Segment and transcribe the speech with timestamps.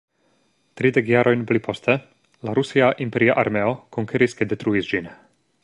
[0.79, 1.97] Tridek jarojn pli poste,
[2.49, 5.15] la rusia imperia armeo konkeris kaj detruis ĝin.